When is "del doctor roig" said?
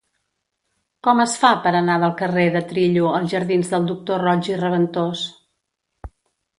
3.77-4.53